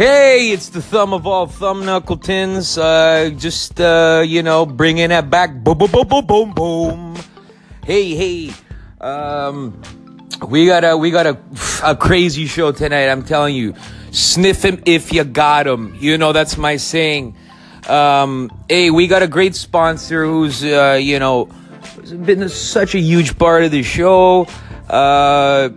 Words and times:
Hey, 0.00 0.52
it's 0.52 0.70
the 0.70 0.80
thumb 0.80 1.12
of 1.12 1.26
all 1.26 1.46
thumb 1.46 1.82
knuckletons. 1.82 2.78
Uh, 2.78 3.28
just, 3.36 3.78
uh, 3.82 4.22
you 4.26 4.42
know, 4.42 4.64
bringing 4.64 5.10
it 5.10 5.28
back. 5.28 5.52
Boom, 5.52 5.76
boom, 5.76 5.90
boom, 5.90 6.08
boom, 6.08 6.24
boom, 6.24 6.52
boom. 6.54 7.16
Hey, 7.84 8.14
hey. 8.14 8.54
Um, 8.98 9.78
we 10.48 10.64
got 10.64 10.84
a, 10.84 10.96
we 10.96 11.10
got 11.10 11.26
a, 11.26 11.36
a 11.84 11.94
crazy 11.94 12.46
show 12.46 12.72
tonight. 12.72 13.10
I'm 13.10 13.22
telling 13.22 13.54
you. 13.54 13.74
Sniff 14.10 14.64
him 14.64 14.82
if 14.86 15.12
you 15.12 15.22
got 15.22 15.66
him. 15.66 15.94
You 16.00 16.16
know, 16.16 16.32
that's 16.32 16.56
my 16.56 16.76
saying. 16.76 17.36
Um, 17.86 18.50
hey, 18.70 18.90
we 18.90 19.06
got 19.06 19.22
a 19.22 19.28
great 19.28 19.54
sponsor 19.54 20.24
who's, 20.24 20.64
uh, 20.64 20.98
you 20.98 21.18
know, 21.18 21.50
been 22.24 22.48
such 22.48 22.94
a 22.94 23.00
huge 23.00 23.38
part 23.38 23.64
of 23.64 23.70
the 23.70 23.82
show. 23.82 24.46
Uh, 24.88 25.68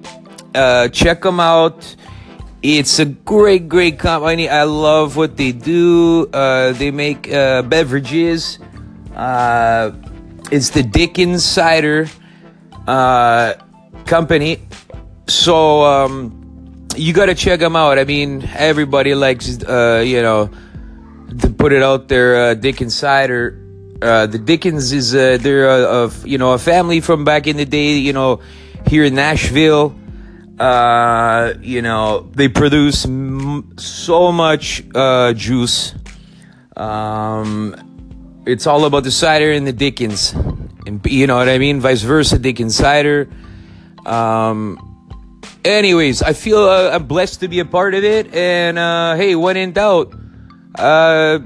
uh, 0.55 0.87
check 0.87 1.23
them 1.23 1.41
out. 1.41 1.97
It's 2.64 2.98
a 2.98 3.04
great, 3.04 3.68
great 3.68 4.00
company. 4.00 4.48
I 4.48 4.64
love 4.64 5.18
what 5.18 5.36
they 5.36 5.51
do. 5.51 6.29
Uh, 6.32 6.71
they 6.71 6.92
make 6.92 7.29
uh, 7.29 7.61
beverages. 7.64 8.57
Uh, 9.14 9.92
it's 10.50 10.70
the 10.70 10.82
Dickens 10.82 11.43
Cider 11.43 12.07
uh, 12.87 13.56
Company. 14.06 14.61
So 15.28 15.84
um, 15.84 16.87
you 16.96 17.11
got 17.11 17.25
to 17.25 17.36
check 17.36 17.60
them 17.60 17.75
out. 17.75 18.00
I 18.00 18.06
mean, 18.06 18.47
everybody 18.56 19.14
likes, 19.14 19.61
uh, 19.61 20.01
you 20.06 20.21
know, 20.21 20.50
to 21.42 21.50
put 21.50 21.73
it 21.73 21.84
out 21.84 22.07
there. 22.07 22.37
Uh, 22.37 22.54
Dickens 22.54 22.95
Cider. 22.95 23.59
The 24.00 24.42
Dickens 24.42 24.93
is 24.93 25.11
they're 25.11 25.68
a, 25.68 26.06
a 26.06 26.11
you 26.25 26.37
know 26.37 26.54
a 26.54 26.57
family 26.57 27.01
from 27.01 27.25
back 27.25 27.45
in 27.45 27.57
the 27.57 27.65
day. 27.65 27.98
You 27.98 28.14
know, 28.14 28.39
here 28.87 29.04
in 29.04 29.15
Nashville. 29.15 30.00
Uh, 30.63 31.55
you 31.59 31.81
know, 31.81 32.30
they 32.35 32.47
produce 32.47 33.03
m- 33.03 33.77
so 33.77 34.31
much 34.31 34.81
uh, 34.95 35.33
juice. 35.33 35.94
Um, 36.77 37.75
it's 38.47 38.66
all 38.66 38.86
about 38.86 39.03
the 39.03 39.11
cider 39.11 39.52
and 39.52 39.67
the 39.67 39.73
Dickens, 39.73 40.31
and 40.88 41.05
you 41.05 41.28
know 41.28 41.36
what 41.36 41.50
I 41.50 41.58
mean. 41.58 41.81
Vice 41.81 42.03
versa, 42.03 42.39
Dickens 42.39 42.78
cider. 42.78 43.28
Um, 44.05 44.80
anyways, 45.66 46.23
I 46.23 46.31
feel 46.31 46.59
uh, 46.59 46.92
I'm 46.92 47.08
blessed 47.08 47.42
to 47.42 47.50
be 47.50 47.59
a 47.59 47.66
part 47.66 47.94
of 47.94 48.05
it, 48.05 48.33
and 48.33 48.80
uh, 48.80 49.16
hey, 49.17 49.36
when 49.36 49.58
in 49.58 49.73
doubt, 49.73 50.14
uh, 50.80 51.39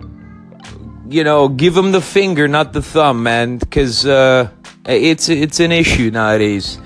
you 1.10 1.24
know, 1.24 1.48
give 1.50 1.74
them 1.74 1.92
the 1.92 2.02
finger, 2.02 2.48
not 2.48 2.72
the 2.72 2.84
thumb, 2.84 3.24
man, 3.24 3.58
because 3.58 4.06
uh, 4.06 4.52
it's 4.86 5.28
it's 5.28 5.60
an 5.60 5.72
issue 5.72 6.12
nowadays 6.12 6.78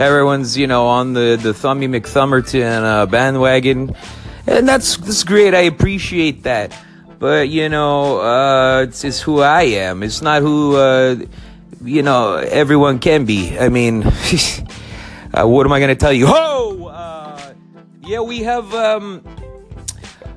everyone's 0.00 0.56
you 0.56 0.66
know 0.66 0.86
on 0.86 1.12
the 1.12 1.38
the 1.40 1.52
Thummy 1.52 1.86
McThummerton 1.86 2.82
uh, 2.82 3.06
bandwagon, 3.06 3.94
and 4.46 4.68
that's 4.68 4.96
that's 4.96 5.22
great. 5.24 5.54
I 5.54 5.60
appreciate 5.60 6.44
that, 6.44 6.74
but 7.18 7.48
you 7.48 7.68
know, 7.68 8.20
uh, 8.20 8.82
it's, 8.82 9.04
it's 9.04 9.20
who 9.20 9.40
I 9.40 9.62
am. 9.62 10.02
It's 10.02 10.22
not 10.22 10.42
who 10.42 10.76
uh, 10.76 11.16
you 11.84 12.02
know 12.02 12.36
everyone 12.36 12.98
can 12.98 13.26
be. 13.26 13.58
I 13.58 13.68
mean, 13.68 14.02
uh, 15.34 15.46
what 15.46 15.66
am 15.66 15.72
I 15.72 15.80
gonna 15.80 15.94
tell 15.94 16.12
you? 16.12 16.26
Oh! 16.28 16.70
Yeah, 18.02 18.22
we 18.22 18.40
have. 18.40 18.74
Um, 18.74 19.22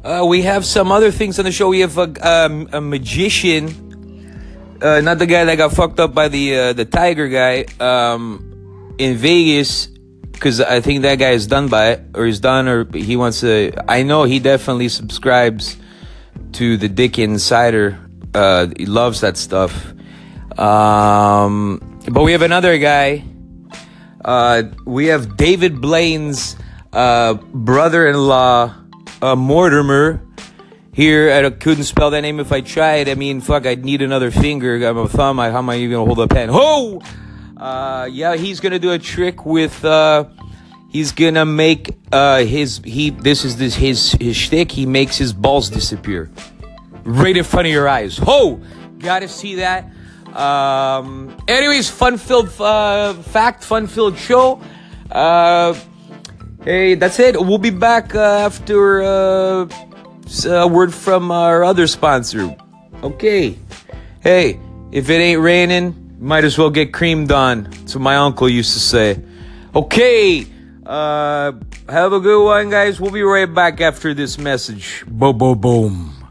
uh, 0.04 0.24
we 0.28 0.44
have 0.44 0.64
some 0.64 0.92
other 0.92 1.10
things 1.10 1.40
on 1.40 1.46
the 1.46 1.52
show. 1.52 1.70
We 1.70 1.80
have 1.80 1.98
a, 1.98 2.12
um, 2.22 2.70
a 2.74 2.82
magician, 2.82 4.78
uh, 4.80 5.00
not 5.02 5.18
the 5.18 5.26
guy 5.26 5.46
that 5.46 5.56
got 5.56 5.72
fucked 5.72 6.00
up 6.00 6.14
by 6.14 6.28
the 6.28 6.56
uh, 6.56 6.74
the 6.74 6.86
tiger 6.86 7.30
guy. 7.30 7.66
Um, 7.80 8.53
in 8.98 9.18
Vegas, 9.18 9.88
because 10.32 10.60
I 10.62 10.82
think 10.82 11.04
that 11.04 11.16
guy 11.16 11.32
is 11.32 11.48
done 11.48 11.68
by 11.68 11.92
it, 11.92 12.02
or 12.16 12.26
he's 12.26 12.40
done, 12.40 12.68
or 12.68 12.86
he 12.94 13.16
wants 13.16 13.42
to. 13.42 13.72
I 13.88 14.04
know 14.04 14.24
he 14.24 14.40
definitely 14.40 14.90
subscribes 14.90 15.78
to 16.54 16.78
the 16.78 16.90
Dick 16.90 17.20
Insider. 17.20 18.00
Uh, 18.34 18.68
he 18.78 18.86
loves 18.86 19.22
that 19.22 19.38
stuff. 19.38 19.94
Um, 20.58 22.00
but 22.10 22.24
we 22.24 22.32
have 22.34 22.42
another 22.42 22.78
guy. 22.78 23.24
Uh, 24.24 24.64
we 24.86 25.08
have 25.08 25.38
David 25.38 25.82
Blaine's 25.82 26.56
uh, 26.92 27.34
brother-in-law, 27.34 28.76
uh, 29.22 29.36
Mortimer. 29.36 30.22
Here, 30.94 31.32
I 31.34 31.50
couldn't 31.50 31.86
spell 31.86 32.12
that 32.12 32.22
name 32.22 32.40
if 32.40 32.52
I 32.52 32.62
tried. 32.62 33.10
I 33.10 33.16
mean, 33.16 33.42
fuck, 33.42 33.66
I'd 33.66 33.84
need 33.84 34.04
another 34.04 34.30
finger. 34.30 34.76
I'm 34.86 34.98
a 34.98 35.10
thumb. 35.10 35.40
I, 35.40 35.50
how 35.50 35.58
am 35.58 35.70
I 35.70 35.78
even 35.78 35.92
gonna 35.92 36.06
hold 36.06 36.20
a 36.20 36.28
pen? 36.28 36.50
Oh! 36.52 37.02
Uh, 37.64 38.10
yeah, 38.12 38.36
he's 38.36 38.60
gonna 38.60 38.78
do 38.78 38.92
a 38.92 39.00
trick 39.00 39.46
with. 39.46 39.86
Uh, 39.86 40.26
he's 40.90 41.14
gonna 41.14 41.46
make 41.46 41.96
uh, 42.12 42.44
his 42.44 42.82
he. 42.84 43.10
This 43.10 43.46
is 43.46 43.56
this 43.56 43.74
his 43.74 44.12
his 44.20 44.36
shtick. 44.36 44.70
He 44.70 44.86
makes 44.86 45.16
his 45.18 45.32
balls 45.32 45.70
disappear 45.70 46.30
right 47.06 47.38
in 47.38 47.46
front 47.46 47.68
of 47.68 47.72
your 47.72 47.88
eyes. 47.88 48.18
Ho! 48.18 48.60
Gotta 49.00 49.30
see 49.30 49.56
that. 49.64 49.86
Um, 50.36 51.38
anyways, 51.48 51.90
fun 51.90 52.18
filled 52.18 52.52
uh, 52.60 53.14
fact, 53.14 53.64
fun 53.64 53.88
filled 53.88 54.18
show. 54.18 54.62
Uh, 55.10 55.74
hey, 56.66 56.96
that's 56.96 57.18
it. 57.20 57.40
We'll 57.40 57.60
be 57.60 57.70
back 57.70 58.14
uh, 58.14 58.44
after 58.44 59.04
uh, 59.04 59.70
a 60.48 60.68
word 60.68 60.94
from 60.94 61.32
our 61.32 61.64
other 61.64 61.88
sponsor. 61.88 62.58
Okay. 63.02 63.58
Hey, 64.20 64.60
if 64.92 65.10
it 65.10 65.14
ain't 65.14 65.40
raining 65.40 66.03
might 66.24 66.44
as 66.46 66.58
well 66.58 66.70
get 66.70 66.94
creamed 66.94 67.32
on. 67.32 67.64
That's 67.64 67.96
what 67.96 68.02
my 68.02 68.16
uncle 68.16 68.48
used 68.50 68.74
to 68.74 68.80
say. 68.80 69.22
Okay. 69.76 70.48
Uh, 70.86 71.54
have 71.90 72.14
a 72.14 72.20
good 72.20 72.44
one, 72.44 72.70
guys. 72.70 73.00
We'll 73.00 73.12
be 73.12 73.24
right 73.24 73.52
back 73.52 73.82
after 73.82 74.14
this 74.14 74.38
message. 74.38 75.04
Boom, 75.08 75.38
boom, 75.38 75.60
boom. 75.60 76.23